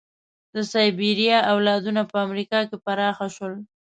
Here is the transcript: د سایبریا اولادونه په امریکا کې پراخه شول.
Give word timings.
د 0.53 0.57
سایبریا 0.71 1.37
اولادونه 1.53 2.01
په 2.11 2.17
امریکا 2.27 2.59
کې 2.69 2.77
پراخه 2.85 3.27
شول. 3.35 3.53